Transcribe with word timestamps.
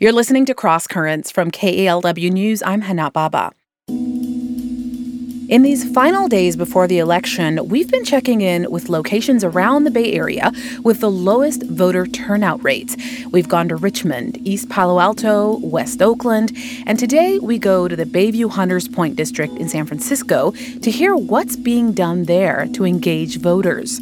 You're 0.00 0.12
listening 0.12 0.44
to 0.44 0.54
Cross 0.54 0.86
Currents 0.86 1.28
from 1.28 1.50
KALW 1.50 2.30
News. 2.30 2.62
I'm 2.62 2.82
Hana 2.82 3.10
Baba. 3.10 3.50
In 3.88 5.62
these 5.62 5.92
final 5.92 6.28
days 6.28 6.54
before 6.54 6.86
the 6.86 6.98
election, 7.00 7.68
we've 7.68 7.90
been 7.90 8.04
checking 8.04 8.40
in 8.40 8.70
with 8.70 8.88
locations 8.88 9.42
around 9.42 9.82
the 9.82 9.90
Bay 9.90 10.12
Area 10.12 10.52
with 10.84 11.00
the 11.00 11.10
lowest 11.10 11.64
voter 11.64 12.06
turnout 12.06 12.62
rates. 12.62 12.96
We've 13.32 13.48
gone 13.48 13.66
to 13.70 13.74
Richmond, 13.74 14.38
East 14.46 14.68
Palo 14.68 15.00
Alto, 15.00 15.58
West 15.64 16.00
Oakland, 16.00 16.56
and 16.86 16.96
today 16.96 17.40
we 17.40 17.58
go 17.58 17.88
to 17.88 17.96
the 17.96 18.04
Bayview 18.06 18.52
Hunters 18.52 18.86
Point 18.86 19.16
District 19.16 19.52
in 19.56 19.68
San 19.68 19.84
Francisco 19.84 20.52
to 20.52 20.92
hear 20.92 21.16
what's 21.16 21.56
being 21.56 21.90
done 21.90 22.26
there 22.26 22.68
to 22.74 22.84
engage 22.84 23.40
voters. 23.40 24.00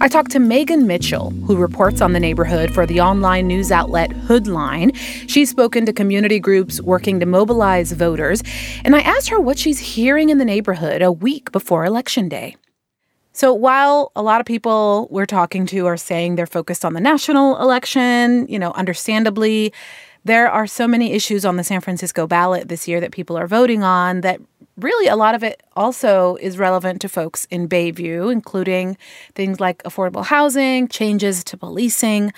I 0.00 0.08
talked 0.08 0.30
to 0.32 0.38
Meaghan 0.38 0.86
Mitchell, 0.86 1.30
who 1.46 1.56
reports 1.56 2.00
on 2.00 2.12
the 2.12 2.20
neighborhood 2.20 2.72
for 2.72 2.86
the 2.86 3.00
online 3.00 3.46
news 3.46 3.72
outlet 3.72 4.10
Hoodline. 4.10 4.94
She's 5.28 5.50
spoken 5.50 5.86
to 5.86 5.92
community 5.92 6.38
groups 6.38 6.80
working 6.80 7.20
to 7.20 7.26
mobilize 7.26 7.92
voters, 7.92 8.42
and 8.84 8.94
I 8.94 9.00
asked 9.00 9.28
her 9.28 9.40
what 9.40 9.58
she's 9.58 9.78
hearing 9.78 10.30
in 10.30 10.38
the 10.38 10.44
neighborhood 10.44 11.02
a 11.02 11.10
week 11.10 11.52
before 11.52 11.84
Election 11.84 12.28
Day. 12.28 12.56
So 13.32 13.52
while 13.52 14.12
a 14.16 14.22
lot 14.22 14.40
of 14.40 14.46
people 14.46 15.08
we're 15.10 15.26
talking 15.26 15.66
to 15.66 15.86
are 15.86 15.98
saying 15.98 16.36
they're 16.36 16.46
focused 16.46 16.84
on 16.84 16.94
the 16.94 17.00
national 17.00 17.60
election, 17.60 18.46
you 18.48 18.58
know, 18.58 18.72
understandably, 18.72 19.74
there 20.24 20.50
are 20.50 20.66
so 20.66 20.88
many 20.88 21.12
issues 21.12 21.44
on 21.44 21.56
the 21.56 21.62
San 21.62 21.80
Francisco 21.80 22.26
ballot 22.26 22.68
this 22.68 22.88
year 22.88 22.98
that 23.00 23.12
people 23.12 23.36
are 23.36 23.46
voting 23.46 23.82
on 23.82 24.22
that 24.22 24.40
really 24.78 25.08
a 25.08 25.16
lot 25.16 25.34
of 25.34 25.42
it 25.42 25.62
also 25.74 26.36
is 26.36 26.58
relevant 26.58 27.00
to 27.00 27.08
folks 27.08 27.46
in 27.50 27.68
Bayview, 27.68 28.32
including 28.32 28.96
things 29.34 29.60
like 29.60 29.82
affordable 29.82 30.24
housing, 30.24 30.88
changes 30.88 31.42
to 31.44 31.56
policing, 31.56 32.32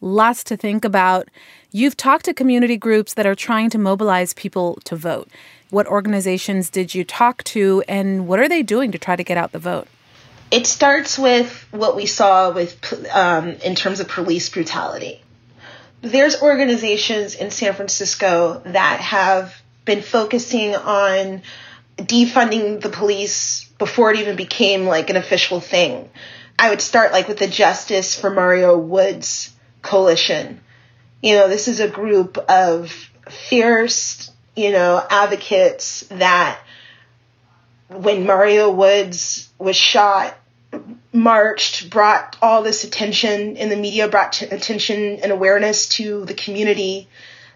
lots 0.00 0.44
to 0.44 0.56
think 0.56 0.84
about. 0.84 1.28
You've 1.70 1.96
talked 1.96 2.26
to 2.26 2.34
community 2.34 2.76
groups 2.76 3.14
that 3.14 3.26
are 3.26 3.34
trying 3.34 3.70
to 3.70 3.78
mobilize 3.78 4.34
people 4.34 4.78
to 4.84 4.96
vote. 4.96 5.28
What 5.70 5.86
organizations 5.86 6.68
did 6.68 6.94
you 6.94 7.02
talk 7.02 7.42
to, 7.44 7.82
and 7.88 8.28
what 8.28 8.38
are 8.38 8.48
they 8.48 8.62
doing 8.62 8.92
to 8.92 8.98
try 8.98 9.16
to 9.16 9.24
get 9.24 9.38
out 9.38 9.52
the 9.52 9.58
vote? 9.58 9.88
It 10.50 10.66
starts 10.66 11.18
with 11.18 11.66
what 11.70 11.96
we 11.96 12.04
saw 12.04 12.50
with 12.50 12.76
um, 13.10 13.52
in 13.64 13.74
terms 13.74 14.00
of 14.00 14.08
police 14.08 14.50
brutality. 14.50 15.22
There's 16.02 16.42
organizations 16.42 17.34
in 17.34 17.50
San 17.50 17.72
Francisco 17.72 18.60
that 18.66 19.00
have 19.00 19.61
been 19.84 20.02
focusing 20.02 20.74
on 20.74 21.42
defunding 21.96 22.80
the 22.80 22.88
police 22.88 23.64
before 23.78 24.12
it 24.12 24.20
even 24.20 24.36
became 24.36 24.86
like 24.86 25.10
an 25.10 25.16
official 25.16 25.60
thing. 25.60 26.08
I 26.58 26.70
would 26.70 26.80
start 26.80 27.12
like 27.12 27.28
with 27.28 27.38
the 27.38 27.48
Justice 27.48 28.18
for 28.18 28.30
Mario 28.30 28.78
Woods 28.78 29.52
coalition. 29.82 30.60
You 31.22 31.36
know, 31.36 31.48
this 31.48 31.68
is 31.68 31.80
a 31.80 31.88
group 31.88 32.38
of 32.38 32.92
fierce, 33.48 34.30
you 34.54 34.72
know, 34.72 35.04
advocates 35.08 36.02
that 36.10 36.58
when 37.88 38.26
Mario 38.26 38.70
Woods 38.70 39.48
was 39.58 39.76
shot, 39.76 40.36
marched, 41.12 41.90
brought 41.90 42.36
all 42.40 42.62
this 42.62 42.84
attention 42.84 43.56
in 43.56 43.68
the 43.68 43.76
media, 43.76 44.08
brought 44.08 44.32
t- 44.32 44.46
attention 44.46 45.18
and 45.22 45.30
awareness 45.30 45.88
to 45.88 46.24
the 46.24 46.34
community 46.34 47.08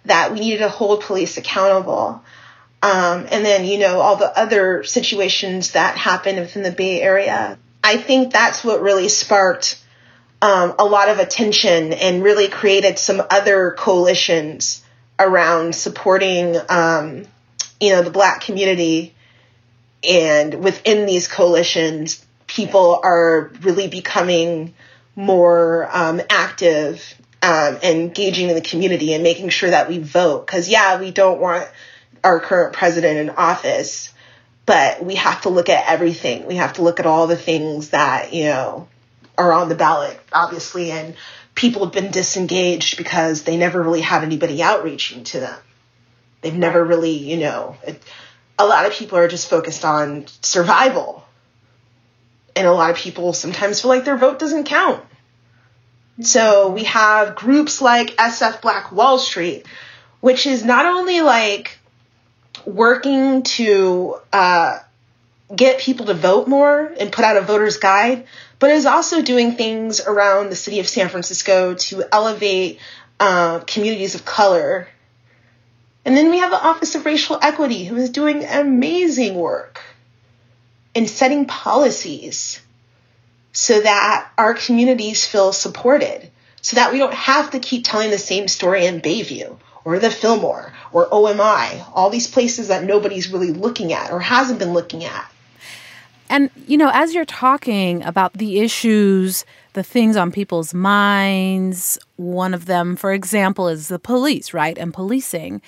that 0.07 0.33
we 0.33 0.41
needed 0.41 0.59
to 0.59 0.69
hold 0.69 1.03
police 1.03 1.37
accountable. 1.37 2.23
Um, 2.83 3.27
and 3.31 3.45
then, 3.45 3.65
you 3.65 3.79
know, 3.79 4.01
all 4.01 4.17
the 4.17 4.39
other 4.39 4.85
situations 4.85 5.73
that 5.73 5.97
happened 5.97 6.39
within 6.39 6.63
the 6.63 6.71
Bay 6.71 7.01
Area. 7.01 7.59
I 7.83 7.97
think 7.97 8.33
that's 8.33 8.65
what 8.65 8.83
really 8.83 9.09
sparked 9.09 9.81
um, 10.43 10.75
a 10.79 10.85
lot 10.85 11.09
of 11.09 11.19
attention 11.19 11.93
and 11.93 12.23
really 12.23 12.49
created 12.49 12.99
some 12.99 13.23
other 13.31 13.75
coalitions 13.79 14.85
around 15.19 15.75
supporting, 15.75 16.57
um, 16.69 17.27
you 17.81 17.93
know, 17.93 18.03
the 18.03 18.11
black 18.11 18.43
community. 18.43 19.15
And 20.07 20.63
within 20.63 21.07
these 21.07 21.27
coalitions, 21.27 22.25
people 22.47 23.01
are 23.03 23.51
really 23.63 23.89
becoming 23.89 24.75
more 25.17 25.89
um, 25.91 26.21
active 26.29 27.15
um, 27.43 27.79
and 27.83 27.99
engaging 27.99 28.49
in 28.49 28.55
the 28.55 28.61
community 28.61 29.15
and 29.15 29.23
making 29.23 29.49
sure 29.51 29.71
that 29.71 29.89
we 29.89 29.99
vote. 29.99 30.47
Because, 30.47 30.69
yeah, 30.69 30.99
we 30.99 31.11
don't 31.11 31.41
want 31.41 31.69
our 32.25 32.41
current 32.41 32.75
president 32.75 33.19
in 33.19 33.31
office, 33.31 34.13
but 34.65 35.05
we 35.05 35.15
have 35.15 35.43
to 35.43 35.49
look 35.49 35.69
at 35.69 35.89
everything. 35.89 36.47
We 36.47 36.57
have 36.57 36.75
to 36.75 36.83
look 36.83 36.99
at 36.99 37.07
all 37.07 37.27
the 37.27 37.37
things 37.37 37.91
that, 37.91 38.33
you 38.33 38.45
know, 38.45 38.89
are 39.39 39.53
on 39.53 39.69
the 39.69 39.75
ballot, 39.75 40.19
obviously, 40.33 40.91
and 40.91 41.15
people 41.55 41.85
have 41.85 41.93
been 41.93 42.11
disengaged 42.11 42.97
because 42.97 43.43
they 43.43 43.57
never 43.57 43.83
really 43.83 44.01
had 44.01 44.23
anybody 44.23 44.63
outreaching 44.63 45.25
to 45.25 45.41
them. 45.41 45.59
They've 46.41 46.55
never 46.55 46.85
really, 46.85 47.13
you 47.13 47.39
know, 47.39 47.77
it, 47.87 48.03
a 48.59 48.67
lot 48.67 48.87
of 48.87 48.93
people 48.93 49.19
are 49.19 49.29
just 49.29 49.51
focused 49.51 49.85
on 49.85 50.27
survival. 50.43 51.25
And 52.55 52.67
a 52.67 52.73
lot 52.73 52.91
of 52.91 52.97
people 52.97 53.33
sometimes 53.33 53.83
feel 53.83 53.91
like 53.91 54.05
their 54.05 54.17
vote 54.17 54.39
doesn't 54.39 54.65
count. 54.65 55.05
So 56.21 56.71
we 56.71 56.85
have 56.85 57.37
groups 57.37 57.83
like 57.83 58.17
SF 58.17 58.63
Black 58.63 58.91
Wall 58.91 59.19
Street, 59.19 59.67
which 60.21 60.47
is 60.47 60.65
not 60.65 60.87
only 60.87 61.21
like 61.21 61.79
working 62.65 63.43
to 63.43 64.17
uh, 64.33 64.79
get 65.55 65.79
people 65.79 66.07
to 66.07 66.15
vote 66.15 66.49
more 66.49 66.93
and 66.99 67.13
put 67.13 67.25
out 67.25 67.37
a 67.37 67.43
voter's 67.43 67.77
guide, 67.77 68.27
but 68.59 68.71
is 68.71 68.87
also 68.87 69.21
doing 69.21 69.53
things 69.53 70.01
around 70.01 70.49
the 70.49 70.57
city 70.57 70.81
of 70.81 70.89
San 70.89 71.09
Francisco 71.09 71.75
to 71.75 72.03
elevate 72.11 72.81
uh, 73.21 73.61
communities 73.61 74.15
of 74.15 74.25
color. 74.25 74.89
And 76.05 76.17
then 76.17 76.31
we 76.31 76.39
have 76.39 76.51
the 76.51 76.63
Office 76.63 76.95
of 76.95 77.05
Racial 77.05 77.39
Equity, 77.43 77.85
who 77.85 77.97
is 77.97 78.11
doing 78.11 78.45
amazing 78.45 79.35
work 79.35 79.83
in 80.95 81.07
setting 81.07 81.45
policies 81.45 82.61
so 83.57 83.81
that 83.81 84.31
our 84.37 84.53
communities 84.53 85.25
feel 85.25 85.51
supported, 85.51 86.31
so 86.61 86.77
that 86.77 86.93
we 86.93 86.99
don't 86.99 87.15
have 87.15 87.53
to 87.53 87.59
keep 87.59 87.87
telling 87.87 88.11
the 88.11 88.19
same 88.19 88.49
story 88.49 88.85
in 88.85 89.01
Bayview 89.01 89.57
or 89.83 89.99
the 89.99 90.11
Fillmore 90.11 90.75
or 90.93 91.09
OMI, 91.11 91.83
all 91.95 92.11
these 92.11 92.27
places 92.27 92.69
that 92.69 92.85
nobody's 92.85 93.33
really 93.33 93.53
looking 93.53 93.95
at 93.95 94.13
or 94.13 94.21
hasn't 94.21 94.59
been 94.59 94.75
looking 94.75 95.05
at. 95.05 95.33
And, 96.29 96.51
you 96.69 96.77
know, 96.77 96.91
as 96.93 97.15
you're 97.15 97.25
talking 97.25 98.03
about 98.03 98.35
the 98.35 98.61
issues, 98.61 99.47
the 99.73 99.83
things 99.83 100.19
on 100.19 100.33
people's 100.33 100.75
minds, 100.75 101.99
one 102.17 102.53
of 102.53 102.67
them, 102.67 102.95
for 102.95 103.11
example, 103.11 103.69
is 103.69 103.89
the 103.89 103.99
police, 103.99 104.53
right? 104.53 104.77
And 104.77 104.93
policing. 104.93 105.63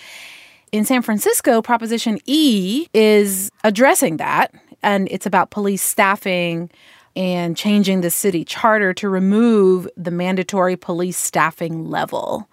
In 0.72 0.84
San 0.84 1.00
Francisco, 1.00 1.62
Proposition 1.62 2.19
E 2.26 2.87
is 2.93 3.50
addressing 3.65 4.19
that, 4.19 4.53
and 4.82 5.09
it's 5.10 5.25
about 5.25 5.49
police 5.49 5.81
staffing 5.81 6.70
and 7.18 7.56
changing 7.56 8.00
the 8.00 8.10
city 8.10 8.44
charter 8.44 8.94
to 8.94 9.08
remove 9.08 9.88
the 9.96 10.12
mandatory 10.12 10.76
police 10.76 11.16
staffing 11.16 11.90
level 11.90 12.48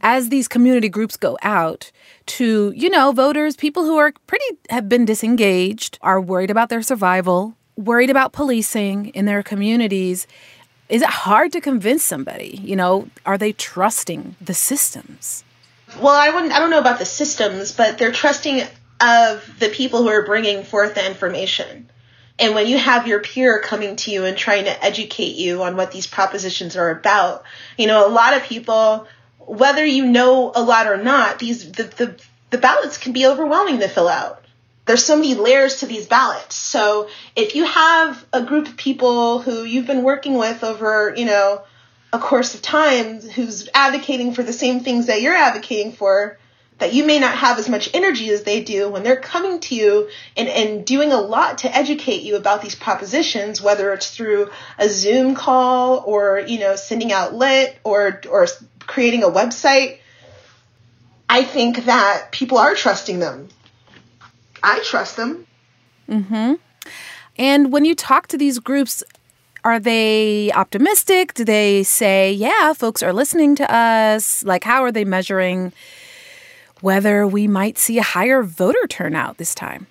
as 0.00 0.30
these 0.30 0.48
community 0.48 0.88
groups 0.88 1.16
go 1.16 1.38
out 1.42 1.92
to, 2.26 2.72
you 2.74 2.90
know, 2.90 3.12
voters, 3.12 3.54
people 3.54 3.84
who 3.84 3.98
are 3.98 4.12
pretty 4.26 4.44
have 4.68 4.88
been 4.88 5.04
disengaged, 5.04 5.96
are 6.02 6.20
worried 6.20 6.50
about 6.50 6.70
their 6.70 6.82
survival, 6.82 7.54
worried 7.76 8.10
about 8.10 8.32
policing 8.32 9.06
in 9.10 9.26
their 9.26 9.44
communities, 9.44 10.26
is 10.88 11.02
it 11.02 11.08
hard 11.08 11.52
to 11.52 11.60
convince 11.60 12.02
somebody? 12.02 12.58
You 12.64 12.74
know, 12.74 13.08
are 13.24 13.38
they 13.38 13.52
trusting 13.52 14.34
the 14.40 14.54
systems? 14.54 15.44
Well, 16.00 16.14
I 16.14 16.30
wouldn't 16.30 16.52
I 16.52 16.58
don't 16.58 16.70
know 16.70 16.80
about 16.80 16.98
the 16.98 17.04
systems, 17.04 17.70
but 17.70 17.98
they're 17.98 18.10
trusting 18.10 18.62
of 19.00 19.58
the 19.60 19.68
people 19.68 20.02
who 20.02 20.08
are 20.08 20.26
bringing 20.26 20.64
forth 20.64 20.96
the 20.96 21.06
information. 21.06 21.88
And 22.40 22.54
when 22.54 22.66
you 22.66 22.78
have 22.78 23.06
your 23.06 23.20
peer 23.20 23.60
coming 23.60 23.96
to 23.96 24.10
you 24.10 24.24
and 24.24 24.36
trying 24.36 24.64
to 24.64 24.84
educate 24.84 25.36
you 25.36 25.62
on 25.62 25.76
what 25.76 25.92
these 25.92 26.06
propositions 26.06 26.76
are 26.76 26.90
about, 26.90 27.44
you 27.76 27.86
know, 27.86 28.06
a 28.06 28.10
lot 28.10 28.34
of 28.34 28.42
people 28.44 29.06
whether 29.50 29.84
you 29.84 30.06
know 30.06 30.52
a 30.54 30.62
lot 30.62 30.86
or 30.86 30.96
not, 30.96 31.40
these 31.40 31.72
the, 31.72 31.82
the, 31.82 32.20
the 32.50 32.58
ballots 32.58 32.98
can 32.98 33.12
be 33.12 33.26
overwhelming 33.26 33.80
to 33.80 33.88
fill 33.88 34.08
out. 34.08 34.44
There's 34.86 35.04
so 35.04 35.16
many 35.16 35.34
layers 35.34 35.80
to 35.80 35.86
these 35.86 36.06
ballots. 36.06 36.54
So 36.54 37.08
if 37.34 37.56
you 37.56 37.64
have 37.64 38.24
a 38.32 38.42
group 38.42 38.68
of 38.68 38.76
people 38.76 39.40
who 39.40 39.64
you've 39.64 39.86
been 39.86 40.04
working 40.04 40.34
with 40.34 40.62
over, 40.62 41.12
you 41.16 41.24
know, 41.24 41.62
a 42.12 42.18
course 42.18 42.54
of 42.54 42.62
time 42.62 43.20
who's 43.20 43.68
advocating 43.74 44.34
for 44.34 44.42
the 44.42 44.52
same 44.52 44.80
things 44.80 45.06
that 45.06 45.20
you're 45.20 45.34
advocating 45.34 45.92
for, 45.92 46.38
that 46.80 46.94
you 46.94 47.04
may 47.04 47.18
not 47.18 47.36
have 47.36 47.58
as 47.58 47.68
much 47.68 47.90
energy 47.94 48.30
as 48.30 48.42
they 48.42 48.62
do 48.62 48.88
when 48.88 49.02
they're 49.02 49.20
coming 49.20 49.60
to 49.60 49.74
you 49.74 50.08
and, 50.36 50.48
and 50.48 50.84
doing 50.84 51.12
a 51.12 51.20
lot 51.20 51.58
to 51.58 51.76
educate 51.76 52.22
you 52.22 52.36
about 52.36 52.62
these 52.62 52.74
propositions, 52.74 53.60
whether 53.60 53.92
it's 53.92 54.10
through 54.10 54.50
a 54.78 54.88
Zoom 54.88 55.34
call 55.34 56.02
or, 56.06 56.40
you 56.40 56.58
know, 56.58 56.76
sending 56.76 57.12
out 57.12 57.34
lit 57.34 57.78
or, 57.84 58.22
or 58.28 58.48
creating 58.80 59.22
a 59.22 59.28
website, 59.28 59.98
I 61.28 61.44
think 61.44 61.84
that 61.84 62.32
people 62.32 62.56
are 62.56 62.74
trusting 62.74 63.20
them. 63.20 63.48
I 64.62 64.80
trust 64.82 65.16
them. 65.16 65.46
Mm-hmm. 66.08 66.54
And 67.36 67.72
when 67.72 67.84
you 67.84 67.94
talk 67.94 68.26
to 68.28 68.38
these 68.38 68.58
groups, 68.58 69.04
are 69.64 69.78
they 69.78 70.50
optimistic? 70.52 71.34
Do 71.34 71.44
they 71.44 71.82
say, 71.82 72.32
yeah, 72.32 72.72
folks 72.72 73.02
are 73.02 73.12
listening 73.12 73.54
to 73.56 73.70
us? 73.70 74.42
Like, 74.42 74.64
how 74.64 74.82
are 74.82 74.90
they 74.90 75.04
measuring 75.04 75.74
whether 76.82 77.26
we 77.26 77.46
might 77.46 77.78
see 77.78 77.98
a 77.98 78.02
higher 78.02 78.42
voter 78.42 78.86
turnout 78.86 79.38
this 79.38 79.54
time 79.54 79.86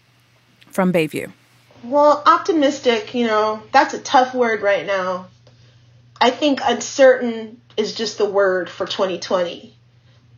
from 0.67 0.93
Bayview? 0.93 1.31
Well, 1.83 2.21
optimistic, 2.25 3.13
you 3.13 3.27
know, 3.27 3.63
that's 3.71 3.93
a 3.93 3.99
tough 3.99 4.33
word 4.33 4.61
right 4.61 4.85
now. 4.85 5.27
I 6.19 6.29
think 6.29 6.59
uncertain 6.63 7.61
is 7.77 7.95
just 7.95 8.17
the 8.17 8.29
word 8.29 8.69
for 8.69 8.85
2020. 8.85 9.75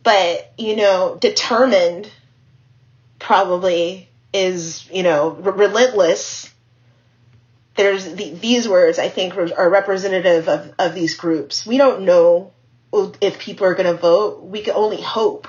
But, 0.04 0.52
you 0.58 0.76
know, 0.76 1.16
determined 1.20 2.10
probably 3.18 4.08
is, 4.32 4.88
you 4.90 5.02
know, 5.02 5.30
relentless 5.30 6.52
there's 7.76 8.04
the, 8.04 8.30
these 8.34 8.68
words 8.68 8.98
I 8.98 9.08
think 9.08 9.36
are 9.36 9.70
representative 9.70 10.48
of, 10.48 10.74
of 10.78 10.94
these 10.94 11.16
groups. 11.16 11.66
We 11.66 11.78
don't 11.78 12.02
know 12.02 12.52
if 12.92 13.38
people 13.38 13.66
are 13.66 13.74
going 13.74 13.94
to 13.94 14.00
vote. 14.00 14.42
We 14.42 14.62
can 14.62 14.74
only 14.74 15.00
hope, 15.00 15.48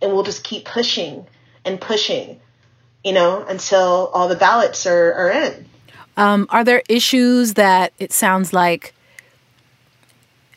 and 0.00 0.12
we'll 0.12 0.22
just 0.22 0.44
keep 0.44 0.64
pushing 0.64 1.26
and 1.64 1.80
pushing, 1.80 2.40
you 3.04 3.12
know, 3.12 3.44
until 3.46 4.10
all 4.12 4.28
the 4.28 4.36
ballots 4.36 4.86
are, 4.86 5.12
are 5.12 5.30
in. 5.30 5.68
Um, 6.16 6.46
are 6.50 6.64
there 6.64 6.82
issues 6.88 7.54
that 7.54 7.92
it 7.98 8.12
sounds 8.12 8.52
like 8.52 8.94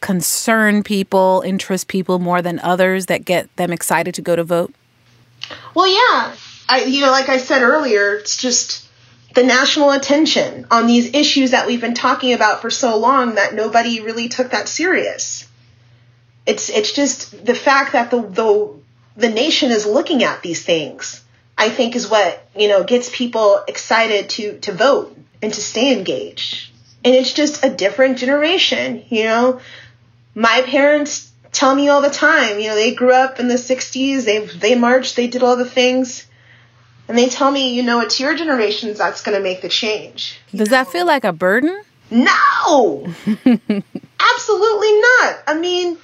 concern 0.02 0.84
people, 0.84 1.44
interest 1.46 1.88
people 1.88 2.20
more 2.20 2.42
than 2.42 2.60
others 2.60 3.08
that 3.08 3.26
get 3.26 3.54
them 3.58 3.72
excited 3.72 4.16
to 4.16 4.22
go 4.22 4.36
to 4.36 4.44
vote? 4.44 4.74
Well, 5.74 5.88
yeah. 5.88 6.36
I, 6.70 6.84
you 6.86 7.02
know, 7.02 7.12
like 7.12 7.30
I 7.30 7.38
said 7.38 7.62
earlier, 7.62 8.16
it's 8.16 8.38
just 8.38 8.88
the 9.34 9.44
national 9.44 9.92
attention 9.92 10.68
on 10.72 10.88
these 10.88 11.14
issues 11.14 11.52
that 11.52 11.68
we've 11.68 11.82
been 11.82 11.94
talking 11.94 12.34
about 12.34 12.62
for 12.62 12.70
so 12.70 12.98
long 12.98 13.36
that 13.36 13.54
nobody 13.54 14.02
really 14.02 14.30
took 14.30 14.52
that 14.52 14.68
serious. 14.68 15.48
It's 16.46 16.70
it's 16.70 16.94
just 16.94 17.46
the 17.46 17.54
fact 17.54 17.94
that 17.94 18.10
the 18.10 18.22
the 18.22 18.79
the 19.20 19.30
nation 19.30 19.72
is 19.72 19.86
looking 19.86 20.24
at 20.24 20.42
these 20.42 20.64
things. 20.64 21.24
I 21.58 21.70
think 21.70 21.96
is 21.96 22.10
what 22.10 22.48
you 22.56 22.68
know 22.68 22.84
gets 22.84 23.10
people 23.14 23.64
excited 23.68 24.30
to 24.32 24.60
to 24.60 24.72
vote 24.72 25.18
and 25.42 25.54
to 25.54 25.62
stay 25.62 25.98
engaged. 25.98 26.72
And 27.04 27.16
it's 27.16 27.34
just 27.34 27.64
a 27.64 27.70
different 27.70 28.18
generation. 28.18 29.04
You 29.10 29.24
know, 29.26 29.62
my 30.36 30.64
parents 30.66 31.32
tell 31.52 31.74
me 31.74 31.90
all 31.90 32.02
the 32.02 32.10
time. 32.10 32.60
You 32.60 32.70
know, 32.70 32.76
they 32.76 32.94
grew 32.94 33.14
up 33.14 33.40
in 33.40 33.48
the 33.48 33.56
'60s. 33.56 34.26
They 34.26 34.46
they 34.46 34.76
marched. 34.76 35.16
They 35.16 35.28
did 35.28 35.44
all 35.44 35.58
the 35.58 35.66
things 35.66 36.26
and 37.10 37.18
they 37.18 37.28
tell 37.28 37.50
me, 37.50 37.74
you 37.74 37.82
know, 37.82 38.02
it's 38.02 38.20
your 38.20 38.36
generations 38.36 39.00
that's 39.00 39.24
going 39.24 39.36
to 39.36 39.44
make 39.44 39.64
the 39.64 39.68
change. 39.68 40.40
Does 40.54 40.70
that 40.70 40.88
feel 40.90 41.08
like 41.08 41.24
a 41.24 41.34
burden? 41.34 41.82
No, 42.12 43.04
absolutely 43.26 45.02
not. 45.02 45.40
I 45.48 45.58
mean, 45.60 45.98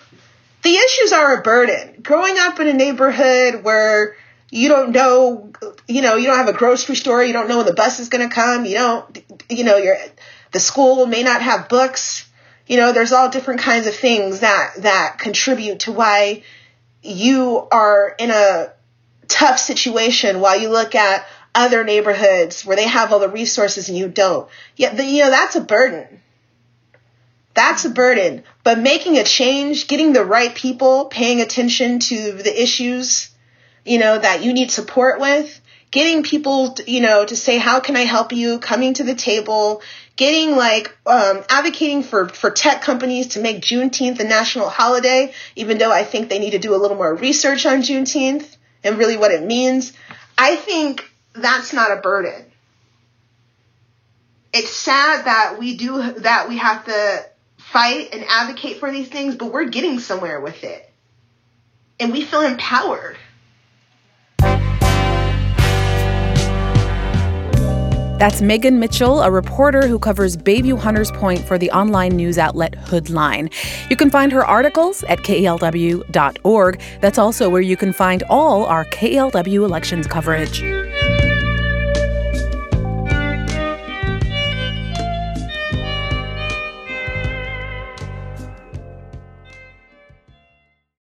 the 0.65 0.75
issues 0.75 1.13
are 1.13 1.37
a 1.37 1.41
burden. 1.41 2.01
Growing 2.01 2.37
up 2.39 2.59
in 2.59 2.67
a 2.67 2.73
neighborhood 2.73 3.63
where 3.63 4.17
you 4.49 4.67
don't 4.67 4.91
know, 4.91 5.51
you 5.87 6.01
know, 6.01 6.15
you 6.15 6.25
don't 6.25 6.37
have 6.37 6.49
a 6.49 6.57
grocery 6.57 6.95
store, 6.95 7.23
you 7.23 7.33
don't 7.33 7.47
know 7.47 7.57
when 7.57 7.65
the 7.67 7.73
bus 7.73 7.99
is 7.99 8.09
going 8.09 8.27
to 8.27 8.33
come, 8.33 8.65
you 8.65 8.73
don't, 8.73 9.23
you 9.49 9.63
know, 9.63 9.77
you're, 9.77 9.97
the 10.51 10.59
school 10.59 11.05
may 11.05 11.23
not 11.23 11.41
have 11.41 11.69
books. 11.69 12.27
You 12.67 12.77
know, 12.77 12.93
there's 12.93 13.11
all 13.11 13.29
different 13.29 13.61
kinds 13.61 13.85
of 13.85 13.95
things 13.95 14.39
that, 14.39 14.73
that 14.79 15.17
contribute 15.19 15.81
to 15.81 15.91
why 15.91 16.43
you 17.03 17.67
are 17.71 18.15
in 18.17 18.31
a 18.31 18.73
tough 19.27 19.59
situation 19.59 20.39
while 20.39 20.59
you 20.59 20.69
look 20.69 20.95
at 20.95 21.27
other 21.53 21.83
neighborhoods 21.83 22.65
where 22.65 22.75
they 22.75 22.87
have 22.87 23.13
all 23.13 23.19
the 23.19 23.29
resources 23.29 23.87
and 23.89 23.97
you 23.97 24.07
don't. 24.07 24.49
Yeah, 24.75 24.95
the, 24.95 25.05
you 25.05 25.23
know, 25.23 25.29
that's 25.29 25.55
a 25.55 25.61
burden. 25.61 26.21
That's 27.55 27.85
a 27.85 27.89
burden. 27.89 28.43
But 28.63 28.79
making 28.79 29.17
a 29.17 29.23
change, 29.23 29.87
getting 29.87 30.13
the 30.13 30.25
right 30.25 30.53
people, 30.53 31.05
paying 31.05 31.41
attention 31.41 31.99
to 31.99 32.33
the 32.33 32.61
issues, 32.61 33.29
you 33.85 33.97
know, 33.97 34.19
that 34.19 34.43
you 34.43 34.53
need 34.53 34.71
support 34.71 35.19
with, 35.19 35.61
getting 35.89 36.21
people, 36.21 36.75
you 36.85 36.99
know, 36.99 37.25
to 37.25 37.35
say, 37.35 37.57
how 37.57 37.79
can 37.79 37.95
I 37.95 38.01
help 38.01 38.33
you? 38.33 38.59
Coming 38.59 38.93
to 38.95 39.03
the 39.03 39.15
table, 39.15 39.81
getting 40.17 40.57
like, 40.57 40.95
um, 41.05 41.43
advocating 41.49 42.03
for, 42.03 42.27
for 42.27 42.51
tech 42.51 42.81
companies 42.81 43.27
to 43.29 43.39
make 43.39 43.61
Juneteenth 43.61 44.19
a 44.19 44.25
national 44.25 44.67
holiday, 44.67 45.33
even 45.55 45.77
though 45.77 45.91
I 45.91 46.03
think 46.03 46.29
they 46.29 46.39
need 46.39 46.51
to 46.51 46.59
do 46.59 46.75
a 46.75 46.77
little 46.77 46.97
more 46.97 47.15
research 47.15 47.65
on 47.65 47.83
Juneteenth 47.83 48.57
and 48.83 48.97
really 48.97 49.15
what 49.15 49.31
it 49.31 49.43
means, 49.43 49.93
I 50.37 50.57
think 50.57 51.09
that's 51.33 51.71
not 51.71 51.97
a 51.97 52.01
burden. 52.01 52.51
It's 54.51 54.71
sad 54.71 55.25
that 55.25 55.57
we 55.57 55.77
do 55.77 56.13
that 56.19 56.47
we 56.49 56.57
have 56.57 56.85
to 56.85 57.25
fight 57.71 58.09
and 58.13 58.23
advocate 58.29 58.79
for 58.79 58.91
these 58.91 59.07
things, 59.07 59.35
but 59.35 59.51
we're 59.51 59.69
getting 59.69 59.99
somewhere 59.99 60.39
with 60.39 60.63
it. 60.63 60.89
And 61.99 62.11
we 62.11 62.23
feel 62.23 62.41
empowered. 62.41 63.17
That's 68.17 68.39
Meaghan 68.39 68.77
Mitchell, 68.77 69.21
a 69.21 69.29
reporter 69.29 69.87
who 69.87 69.99
covers 69.99 70.37
Bayview 70.37 70.79
Hunters 70.79 71.11
Point 71.11 71.41
for 71.41 71.57
the 71.57 71.69
online 71.71 72.15
news 72.15 72.37
outlet 72.37 72.71
Hoodline. 72.85 73.51
You 73.89 73.97
can 73.97 74.09
find 74.09 74.31
her 74.31 74.45
articles 74.45 75.03
at 75.03 75.19
KALW.org. 75.19 76.81
That's 77.01 77.17
also 77.17 77.49
where 77.49 77.61
you 77.61 77.75
can 77.75 77.91
find 77.91 78.23
all 78.29 78.65
our 78.65 78.85
KALW 78.85 79.65
elections 79.65 80.07
coverage. 80.07 80.61